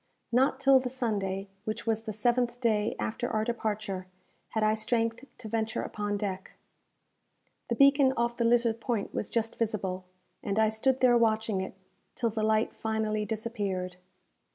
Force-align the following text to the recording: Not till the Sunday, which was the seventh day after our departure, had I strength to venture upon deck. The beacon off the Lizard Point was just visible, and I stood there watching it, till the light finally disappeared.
Not 0.31 0.59
till 0.59 0.79
the 0.79 0.89
Sunday, 0.89 1.47
which 1.63 1.85
was 1.85 2.01
the 2.01 2.11
seventh 2.11 2.59
day 2.59 2.95
after 2.97 3.29
our 3.29 3.43
departure, 3.43 4.07
had 4.49 4.63
I 4.63 4.73
strength 4.73 5.23
to 5.37 5.47
venture 5.47 5.83
upon 5.83 6.17
deck. 6.17 6.53
The 7.67 7.75
beacon 7.75 8.11
off 8.17 8.35
the 8.35 8.43
Lizard 8.43 8.81
Point 8.81 9.13
was 9.13 9.29
just 9.29 9.57
visible, 9.57 10.05
and 10.41 10.57
I 10.57 10.69
stood 10.69 11.01
there 11.01 11.19
watching 11.19 11.61
it, 11.61 11.75
till 12.15 12.31
the 12.31 12.43
light 12.43 12.73
finally 12.75 13.25
disappeared. 13.25 13.97